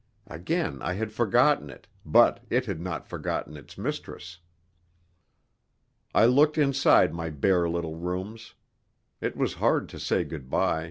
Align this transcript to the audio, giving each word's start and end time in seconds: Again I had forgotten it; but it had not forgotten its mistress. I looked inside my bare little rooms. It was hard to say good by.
Again 0.25 0.81
I 0.81 0.93
had 0.93 1.11
forgotten 1.11 1.69
it; 1.69 1.87
but 2.03 2.43
it 2.49 2.65
had 2.65 2.81
not 2.81 3.05
forgotten 3.05 3.55
its 3.55 3.77
mistress. 3.77 4.39
I 6.15 6.25
looked 6.25 6.57
inside 6.57 7.13
my 7.13 7.29
bare 7.29 7.69
little 7.69 7.95
rooms. 7.97 8.55
It 9.21 9.37
was 9.37 9.53
hard 9.61 9.87
to 9.89 9.99
say 9.99 10.23
good 10.23 10.49
by. 10.49 10.79